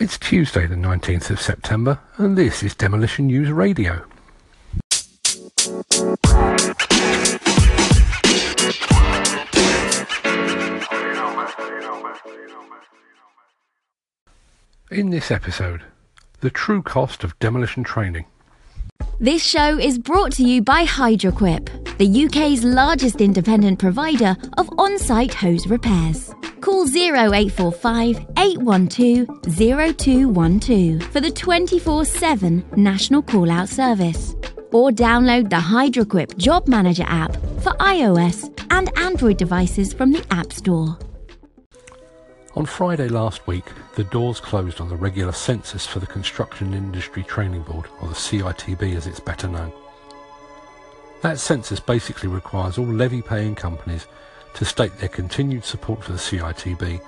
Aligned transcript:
It's 0.00 0.18
Tuesday, 0.18 0.66
the 0.66 0.74
19th 0.74 1.30
of 1.30 1.40
September, 1.40 2.00
and 2.16 2.36
this 2.36 2.64
is 2.64 2.74
Demolition 2.74 3.28
News 3.28 3.52
Radio. 3.52 4.04
In 14.90 15.10
this 15.10 15.30
episode, 15.30 15.84
the 16.40 16.50
true 16.50 16.82
cost 16.82 17.22
of 17.22 17.38
demolition 17.38 17.84
training. 17.84 18.24
This 19.20 19.44
show 19.44 19.78
is 19.78 19.98
brought 19.98 20.32
to 20.32 20.42
you 20.42 20.60
by 20.60 20.86
Hydroquip, 20.86 21.98
the 21.98 22.24
UK's 22.24 22.64
largest 22.64 23.20
independent 23.20 23.78
provider 23.78 24.36
of 24.58 24.68
on 24.76 24.98
site 24.98 25.34
hose 25.34 25.68
repairs. 25.68 26.33
Call 26.74 26.88
0845 26.88 28.26
812 28.36 29.96
0212 29.96 31.02
for 31.04 31.20
the 31.20 31.30
24 31.30 32.04
7 32.04 32.64
national 32.74 33.22
call 33.22 33.48
out 33.48 33.68
service. 33.68 34.34
Or 34.72 34.90
download 34.90 35.50
the 35.50 35.56
Hydroquip 35.56 36.36
Job 36.36 36.66
Manager 36.66 37.04
app 37.06 37.32
for 37.62 37.70
iOS 37.78 38.50
and 38.70 38.90
Android 38.98 39.36
devices 39.36 39.92
from 39.92 40.10
the 40.10 40.26
App 40.32 40.52
Store. 40.52 40.98
On 42.56 42.66
Friday 42.66 43.06
last 43.06 43.46
week, 43.46 43.66
the 43.94 44.02
doors 44.02 44.40
closed 44.40 44.80
on 44.80 44.88
the 44.88 44.96
regular 44.96 45.30
census 45.30 45.86
for 45.86 46.00
the 46.00 46.08
Construction 46.08 46.74
Industry 46.74 47.22
Training 47.22 47.62
Board, 47.62 47.86
or 48.00 48.08
the 48.08 48.14
CITB 48.14 48.96
as 48.96 49.06
it's 49.06 49.20
better 49.20 49.46
known. 49.46 49.72
That 51.22 51.38
census 51.38 51.78
basically 51.78 52.28
requires 52.28 52.78
all 52.78 52.84
levy 52.84 53.22
paying 53.22 53.54
companies 53.54 54.08
to 54.54 54.64
state 54.64 54.96
their 54.98 55.08
continued 55.08 55.64
support 55.64 56.02
for 56.02 56.12
the 56.12 56.18
CITB 56.18 57.00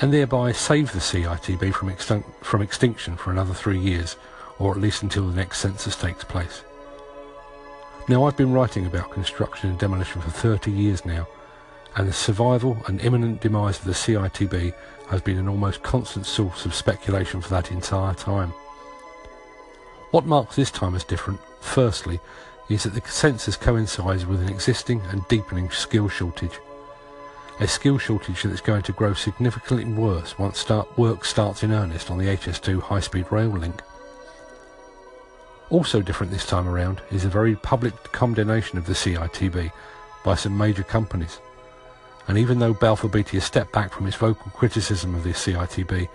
and 0.00 0.12
thereby 0.12 0.52
save 0.52 0.92
the 0.92 0.98
CITB 0.98 1.72
from, 1.72 1.90
extin- 1.90 2.24
from 2.42 2.62
extinction 2.62 3.16
for 3.16 3.30
another 3.30 3.54
three 3.54 3.78
years, 3.78 4.16
or 4.58 4.72
at 4.72 4.80
least 4.80 5.02
until 5.02 5.26
the 5.26 5.34
next 5.34 5.58
census 5.58 5.96
takes 5.96 6.24
place. 6.24 6.62
Now, 8.08 8.24
I've 8.24 8.36
been 8.36 8.52
writing 8.52 8.86
about 8.86 9.10
construction 9.10 9.70
and 9.70 9.78
demolition 9.78 10.20
for 10.20 10.30
30 10.30 10.70
years 10.70 11.04
now, 11.04 11.26
and 11.96 12.06
the 12.06 12.12
survival 12.12 12.76
and 12.86 13.00
imminent 13.00 13.40
demise 13.40 13.78
of 13.78 13.86
the 13.86 13.92
CITB 13.92 14.74
has 15.08 15.22
been 15.22 15.38
an 15.38 15.48
almost 15.48 15.82
constant 15.82 16.26
source 16.26 16.66
of 16.66 16.74
speculation 16.74 17.40
for 17.40 17.48
that 17.50 17.72
entire 17.72 18.14
time. 18.14 18.50
What 20.10 20.26
marks 20.26 20.56
this 20.56 20.70
time 20.70 20.94
as 20.94 21.04
different, 21.04 21.40
firstly, 21.60 22.20
is 22.68 22.82
that 22.82 22.94
the 22.94 23.02
census 23.08 23.56
coincides 23.56 24.26
with 24.26 24.42
an 24.42 24.48
existing 24.48 25.00
and 25.10 25.26
deepening 25.28 25.70
skill 25.70 26.08
shortage. 26.08 26.60
A 27.58 27.66
skill 27.66 27.96
shortage 27.96 28.42
that's 28.42 28.60
going 28.60 28.82
to 28.82 28.92
grow 28.92 29.14
significantly 29.14 29.84
worse 29.86 30.38
once 30.38 30.58
start 30.58 30.98
work 30.98 31.24
starts 31.24 31.62
in 31.62 31.72
earnest 31.72 32.10
on 32.10 32.18
the 32.18 32.26
HS2 32.26 32.82
high-speed 32.82 33.26
rail 33.30 33.48
link. 33.48 33.80
Also 35.70 36.02
different 36.02 36.32
this 36.32 36.46
time 36.46 36.68
around 36.68 37.00
is 37.10 37.24
a 37.24 37.30
very 37.30 37.56
public 37.56 37.94
condemnation 38.12 38.78
of 38.78 38.86
the 38.86 38.92
CITB 38.92 39.72
by 40.22 40.34
some 40.34 40.56
major 40.56 40.82
companies 40.82 41.40
and 42.28 42.38
even 42.38 42.58
though 42.58 42.74
Balfour 42.74 43.10
Beatty 43.10 43.36
has 43.36 43.44
stepped 43.44 43.72
back 43.72 43.92
from 43.92 44.06
its 44.06 44.16
vocal 44.16 44.50
criticism 44.50 45.14
of 45.14 45.22
the 45.22 45.30
CITB, 45.30 46.08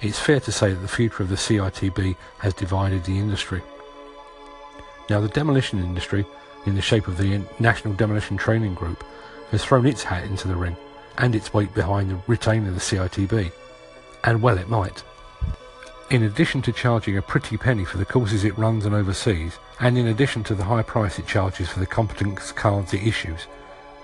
it's 0.00 0.18
fair 0.18 0.40
to 0.40 0.52
say 0.52 0.72
that 0.72 0.80
the 0.80 0.88
future 0.88 1.22
of 1.22 1.28
the 1.28 1.36
CITB 1.36 2.16
has 2.38 2.54
divided 2.54 3.04
the 3.04 3.18
industry. 3.18 3.62
Now 5.10 5.20
the 5.20 5.28
demolition 5.28 5.78
industry, 5.80 6.24
in 6.66 6.74
the 6.74 6.82
shape 6.82 7.08
of 7.08 7.16
the 7.16 7.42
National 7.58 7.94
Demolition 7.94 8.36
Training 8.36 8.74
Group, 8.74 9.04
has 9.50 9.64
thrown 9.64 9.86
its 9.86 10.02
hat 10.02 10.24
into 10.24 10.48
the 10.48 10.56
ring 10.56 10.76
and 11.18 11.34
its 11.34 11.52
weight 11.52 11.72
behind 11.74 12.10
the 12.10 12.18
retaining 12.26 12.68
of 12.68 12.74
the 12.74 12.80
CITB. 12.80 13.52
And 14.24 14.42
well 14.42 14.58
it 14.58 14.68
might. 14.68 15.02
In 16.10 16.22
addition 16.22 16.62
to 16.62 16.72
charging 16.72 17.16
a 17.16 17.22
pretty 17.22 17.56
penny 17.56 17.84
for 17.84 17.98
the 17.98 18.04
courses 18.04 18.44
it 18.44 18.56
runs 18.56 18.86
and 18.86 18.94
oversees, 18.94 19.58
and 19.80 19.98
in 19.98 20.06
addition 20.06 20.44
to 20.44 20.54
the 20.54 20.64
high 20.64 20.82
price 20.82 21.18
it 21.18 21.26
charges 21.26 21.68
for 21.68 21.80
the 21.80 21.86
competence 21.86 22.52
cards 22.52 22.94
it 22.94 23.02
issues, 23.02 23.46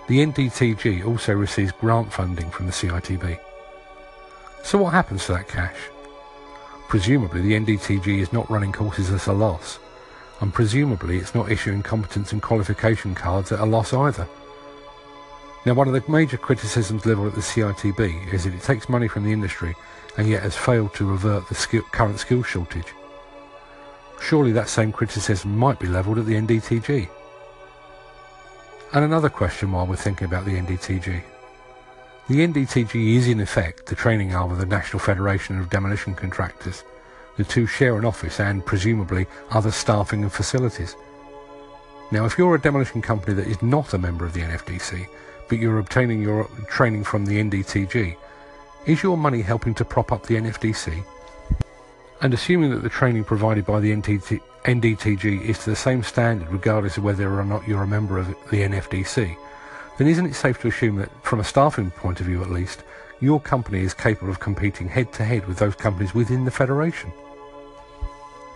the 0.09 0.19
NDTG 0.19 1.07
also 1.07 1.33
receives 1.33 1.73
grant 1.73 2.13
funding 2.13 2.51
from 2.51 2.67
the 2.67 2.73
CITB. 2.73 3.39
So 4.65 4.79
what 4.79 4.93
happens 4.93 5.27
to 5.27 5.33
that 5.33 5.49
cash? 5.49 5.77
Presumably 6.89 7.41
the 7.41 7.53
NDTG 7.53 8.19
is 8.19 8.33
not 8.33 8.51
running 8.51 8.73
courses 8.73 9.11
at 9.11 9.29
a 9.29 9.33
loss, 9.33 9.79
and 10.41 10.53
presumably 10.53 11.19
it's 11.19 11.35
not 11.37 11.53
issuing 11.53 11.83
competence 11.83 12.33
and 12.33 12.43
qualification 12.43 13.15
cards 13.15 13.53
at 13.53 13.61
a 13.61 13.65
loss 13.65 13.93
either. 13.93 14.27
Now 15.65 15.75
one 15.75 15.87
of 15.87 15.95
the 15.95 16.11
major 16.11 16.37
criticisms 16.37 17.07
levelled 17.07 17.29
at 17.29 17.35
the 17.35 17.41
CITB 17.41 18.33
is 18.33 18.45
that 18.45 18.55
it 18.55 18.63
takes 18.63 18.89
money 18.89 19.07
from 19.07 19.25
the 19.25 19.33
industry 19.33 19.77
and 20.17 20.29
yet 20.29 20.43
has 20.43 20.57
failed 20.57 20.93
to 20.95 21.05
revert 21.05 21.49
the 21.49 21.55
skill, 21.55 21.83
current 21.93 22.19
skill 22.19 22.43
shortage. 22.43 22.93
Surely 24.21 24.53
that 24.53 24.69
same 24.69 24.93
criticism 24.93 25.57
might 25.57 25.79
be 25.79 25.87
levelled 25.87 26.19
at 26.19 26.27
the 26.27 26.35
NDTG. 26.35 27.09
And 28.93 29.05
another 29.05 29.31
question 29.31 29.73
while 29.73 29.87
we're 29.87 29.97
thinking 29.97 30.27
about 30.27 30.45
the 30.45 30.59
NDTG. 30.59 31.23
The 32.29 32.47
NDTG 32.47 33.17
is 33.17 33.29
in 33.29 33.41
effect 33.41 33.87
the 33.87 33.95
training 33.95 34.35
arm 34.35 34.53
of 34.53 34.59
the 34.59 34.67
National 34.67 35.01
Federation 35.01 35.59
of 35.59 35.71
Demolition 35.71 36.15
Contractors. 36.15 36.85
The 37.37 37.45
two 37.45 37.67
share 37.67 37.97
an 37.97 38.05
office 38.05 38.39
and, 38.39 38.65
presumably, 38.65 39.27
other 39.51 39.71
staffing 39.71 40.23
and 40.23 40.33
facilities. 40.33 40.95
Now, 42.13 42.27
if 42.27 42.37
you're 42.37 42.55
a 42.55 42.61
demolition 42.61 43.01
company 43.01 43.33
that 43.37 43.47
is 43.47 43.63
not 43.63 43.95
a 43.95 43.99
member 43.99 44.27
of 44.27 44.35
the 44.35 44.43
NFDC, 44.43 45.09
but 45.49 45.59
you're 45.59 45.79
obtaining 45.79 46.21
your 46.21 46.45
training 46.69 47.05
from 47.05 47.25
the 47.25 47.43
NDTG, 47.43 48.17
is 48.85 49.03
your 49.03 49.17
money 49.17 49.41
helping 49.41 49.73
to 49.77 49.85
prop 49.87 50.13
up 50.13 50.27
the 50.27 50.35
NFDC? 50.35 51.03
And 52.21 52.35
assuming 52.35 52.69
that 52.69 52.83
the 52.83 52.91
training 52.91 53.25
provided 53.25 53.65
by 53.65 53.81
the 53.81 53.93
NDTG 53.93 55.41
is 55.41 55.59
to 55.61 55.71
the 55.71 55.77
same 55.77 56.03
standard 56.03 56.51
regardless 56.51 56.99
of 56.99 57.05
whether 57.05 57.33
or 57.33 57.47
not 57.47 57.67
you're 57.67 57.83
a 57.83 57.87
member 57.87 58.19
of 58.19 58.29
the 58.51 58.61
NFDC, 58.61 59.35
then 59.97 60.07
isn't 60.07 60.27
it 60.27 60.35
safe 60.35 60.61
to 60.61 60.69
assume 60.69 60.97
that, 60.97 61.11
from 61.25 61.41
a 61.41 61.45
staffing 61.45 61.91
point 61.93 62.21
of 62.21 62.27
view 62.27 62.43
at 62.43 62.51
least, 62.51 62.83
your 63.21 63.41
company 63.41 63.81
is 63.81 63.95
capable 63.95 64.31
of 64.31 64.39
competing 64.39 64.87
head 64.87 65.15
to 65.15 65.25
head 65.25 65.49
with 65.49 65.57
those 65.57 65.77
companies 65.77 66.15
within 66.15 66.45
the 66.45 66.51
Federation? 66.51 67.11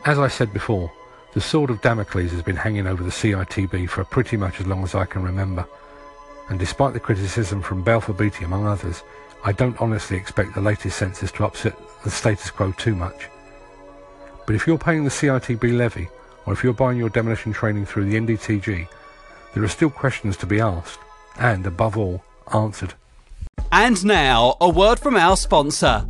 As 0.05 0.19
I 0.19 0.29
said 0.29 0.53
before, 0.53 0.93
the 1.37 1.43
sword 1.43 1.69
of 1.69 1.83
Damocles 1.83 2.31
has 2.31 2.41
been 2.41 2.57
hanging 2.57 2.87
over 2.87 3.05
the 3.05 3.11
CITB 3.11 3.91
for 3.91 4.03
pretty 4.05 4.39
much 4.39 4.59
as 4.59 4.67
long 4.67 4.83
as 4.83 4.95
I 4.95 5.05
can 5.05 5.23
remember, 5.23 5.69
and 6.49 6.59
despite 6.59 6.95
the 6.95 6.99
criticism 6.99 7.61
from 7.61 7.85
Balfour 7.85 8.15
Beatty 8.15 8.47
among 8.47 8.67
others, 8.67 9.03
I 9.45 9.53
don't 9.53 9.79
honestly 9.79 10.17
expect 10.17 10.55
the 10.55 10.63
latest 10.63 10.97
census 10.97 11.31
to 11.33 11.45
upset 11.45 11.77
the 12.05 12.11
status 12.11 12.51
quo 12.51 12.73
too 12.73 12.97
much. 12.97 13.29
But 14.47 14.55
if 14.55 14.67
you're 14.67 14.79
paying 14.79 15.05
the 15.05 15.11
CITB 15.11 15.77
levy, 15.77 16.09
or 16.47 16.55
if 16.55 16.65
you're 16.65 16.73
buying 16.73 16.97
your 16.97 17.11
demolition 17.11 17.53
training 17.53 17.85
through 17.85 18.07
the 18.07 18.17
NDTG, 18.17 18.89
there 19.53 19.63
are 19.63 19.69
still 19.69 19.91
questions 19.91 20.39
to 20.39 20.47
be 20.47 20.59
asked, 20.59 21.01
and 21.39 21.67
above 21.67 21.99
all, 21.99 22.25
answered. 22.55 22.95
And 23.71 24.03
now, 24.07 24.57
a 24.59 24.71
word 24.71 24.99
from 24.99 25.17
our 25.17 25.37
sponsor. 25.37 26.07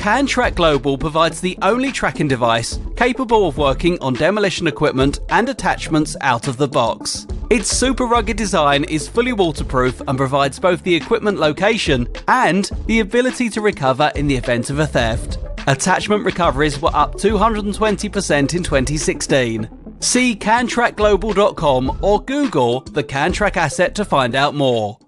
CanTrack 0.00 0.54
Global 0.54 0.96
provides 0.96 1.42
the 1.42 1.58
only 1.60 1.92
tracking 1.92 2.26
device 2.26 2.78
capable 2.96 3.46
of 3.46 3.58
working 3.58 4.00
on 4.00 4.14
demolition 4.14 4.66
equipment 4.66 5.20
and 5.28 5.46
attachments 5.46 6.16
out 6.22 6.48
of 6.48 6.56
the 6.56 6.66
box. 6.66 7.26
Its 7.50 7.68
super 7.68 8.06
rugged 8.06 8.38
design 8.38 8.84
is 8.84 9.06
fully 9.06 9.34
waterproof 9.34 10.00
and 10.08 10.16
provides 10.16 10.58
both 10.58 10.82
the 10.84 10.94
equipment 10.94 11.38
location 11.38 12.08
and 12.28 12.70
the 12.86 13.00
ability 13.00 13.50
to 13.50 13.60
recover 13.60 14.10
in 14.14 14.26
the 14.26 14.36
event 14.36 14.70
of 14.70 14.78
a 14.78 14.86
theft. 14.86 15.36
Attachment 15.66 16.24
recoveries 16.24 16.80
were 16.80 16.96
up 16.96 17.16
220% 17.16 18.54
in 18.54 18.62
2016. 18.62 19.68
See 20.00 20.34
cantrackglobal.com 20.34 21.98
or 22.00 22.22
Google 22.22 22.80
the 22.80 23.04
CanTrack 23.04 23.58
asset 23.58 23.94
to 23.96 24.06
find 24.06 24.34
out 24.34 24.54
more. 24.54 24.98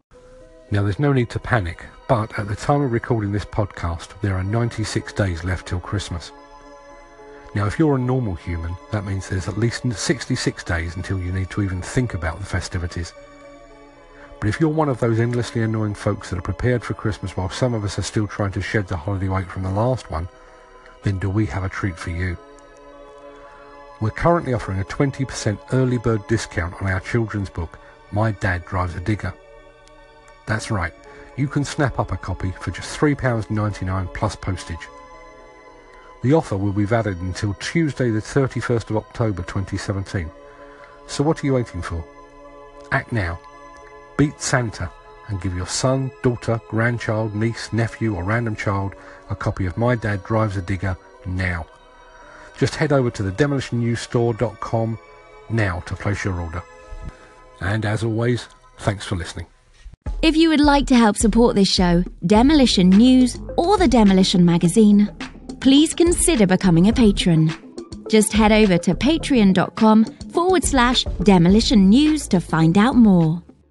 Now, 0.70 0.82
there's 0.82 0.98
no 0.98 1.14
need 1.14 1.30
to 1.30 1.38
panic, 1.38 1.86
but 2.08 2.38
at 2.38 2.48
the 2.48 2.56
time 2.56 2.82
of 2.82 2.92
recording 2.92 3.32
this 3.32 3.44
podcast, 3.44 4.20
there 4.20 4.36
are 4.36 4.44
96 4.44 5.12
days 5.12 5.44
left 5.44 5.68
till 5.68 5.80
Christmas. 5.80 6.32
Now, 7.54 7.66
if 7.66 7.78
you're 7.78 7.96
a 7.96 7.98
normal 7.98 8.34
human, 8.34 8.74
that 8.90 9.04
means 9.04 9.28
there's 9.28 9.48
at 9.48 9.58
least 9.58 9.90
66 9.90 10.64
days 10.64 10.96
until 10.96 11.18
you 11.18 11.32
need 11.32 11.50
to 11.50 11.62
even 11.62 11.82
think 11.82 12.14
about 12.14 12.38
the 12.38 12.46
festivities. 12.46 13.12
But 14.40 14.48
if 14.48 14.58
you're 14.58 14.70
one 14.70 14.88
of 14.88 14.98
those 14.98 15.20
endlessly 15.20 15.62
annoying 15.62 15.94
folks 15.94 16.30
that 16.30 16.38
are 16.38 16.42
prepared 16.42 16.82
for 16.82 16.94
Christmas 16.94 17.36
while 17.36 17.48
some 17.48 17.74
of 17.74 17.84
us 17.84 17.98
are 17.98 18.02
still 18.02 18.26
trying 18.26 18.52
to 18.52 18.62
shed 18.62 18.88
the 18.88 18.96
holiday 18.96 19.28
weight 19.28 19.46
from 19.46 19.62
the 19.62 19.70
last 19.70 20.10
one, 20.10 20.28
then 21.02 21.18
do 21.18 21.30
we 21.30 21.46
have 21.46 21.62
a 21.62 21.68
treat 21.68 21.96
for 21.96 22.10
you. 22.10 22.36
We're 24.00 24.10
currently 24.10 24.52
offering 24.52 24.80
a 24.80 24.84
20% 24.84 25.58
early 25.72 25.98
bird 25.98 26.26
discount 26.26 26.82
on 26.82 26.88
our 26.88 27.00
children's 27.00 27.50
book, 27.50 27.78
My 28.10 28.32
Dad 28.32 28.64
Drives 28.64 28.96
a 28.96 29.00
Digger. 29.00 29.32
That's 30.46 30.70
right, 30.72 30.92
you 31.36 31.48
can 31.48 31.64
snap 31.64 31.98
up 31.98 32.12
a 32.12 32.16
copy 32.16 32.50
for 32.60 32.70
just 32.70 32.98
£3.99 32.98 34.14
plus 34.14 34.36
postage. 34.36 34.88
The 36.22 36.34
offer 36.34 36.56
will 36.56 36.72
be 36.72 36.84
valid 36.84 37.20
until 37.20 37.54
Tuesday 37.54 38.10
the 38.10 38.20
31st 38.20 38.90
of 38.90 38.96
October 38.96 39.42
2017. 39.42 40.30
So 41.06 41.24
what 41.24 41.42
are 41.42 41.46
you 41.46 41.54
waiting 41.54 41.82
for? 41.82 42.04
Act 42.92 43.12
now. 43.12 43.40
Beat 44.16 44.40
Santa 44.40 44.90
and 45.28 45.40
give 45.40 45.56
your 45.56 45.66
son, 45.66 46.10
daughter, 46.22 46.60
grandchild, 46.68 47.34
niece, 47.34 47.72
nephew, 47.72 48.14
or 48.14 48.22
random 48.22 48.54
child 48.54 48.94
a 49.30 49.34
copy 49.34 49.66
of 49.66 49.76
My 49.76 49.94
Dad 49.94 50.22
Drives 50.24 50.56
a 50.56 50.62
Digger 50.62 50.96
now. 51.26 51.66
Just 52.58 52.76
head 52.76 52.92
over 52.92 53.10
to 53.10 53.22
the 53.22 53.32
demolitionnewsstore.com 53.32 54.98
now 55.50 55.80
to 55.80 55.96
place 55.96 56.24
your 56.24 56.40
order. 56.40 56.62
And 57.60 57.84
as 57.84 58.04
always, 58.04 58.48
thanks 58.78 59.06
for 59.06 59.16
listening. 59.16 59.46
If 60.22 60.36
you 60.36 60.48
would 60.50 60.60
like 60.60 60.86
to 60.86 60.94
help 60.94 61.16
support 61.16 61.56
this 61.56 61.68
show, 61.68 62.04
Demolition 62.26 62.90
News, 62.90 63.38
or 63.56 63.76
the 63.76 63.88
Demolition 63.88 64.44
Magazine, 64.44 65.10
please 65.60 65.94
consider 65.94 66.46
becoming 66.46 66.88
a 66.88 66.92
patron. 66.92 67.52
Just 68.08 68.32
head 68.32 68.52
over 68.52 68.78
to 68.78 68.94
patreon.com 68.94 70.04
forward 70.04 70.64
slash 70.64 71.04
demolition 71.22 71.88
news 71.88 72.28
to 72.28 72.40
find 72.40 72.76
out 72.76 72.94
more. 72.94 73.42